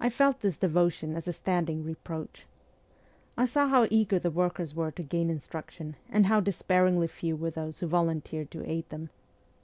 [0.00, 2.44] I felt this devotion as a standing reproach.
[3.38, 7.48] I saw how eager the workers were to gain instruction, and how despairingly few were
[7.50, 9.08] those who volunteered to aid them.